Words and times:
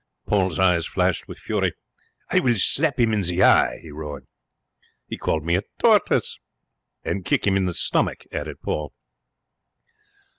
Paul's 0.25 0.57
eyes 0.57 0.87
flashed 0.87 1.27
with 1.27 1.37
fury. 1.37 1.73
'I 2.31 2.39
will 2.39 2.55
slap 2.55 2.99
him 2.99 3.13
in 3.13 3.21
the 3.21 3.43
eye,' 3.43 3.81
he 3.83 3.91
roared. 3.91 4.25
'He 5.05 5.15
called 5.15 5.45
me 5.45 5.55
a 5.55 5.61
tortoise.' 5.77 6.39
'And 7.05 7.23
kick 7.23 7.45
him 7.45 7.55
in 7.55 7.67
the 7.67 7.73
stomach,' 7.75 8.25
added 8.31 8.63
Paul. 8.63 8.93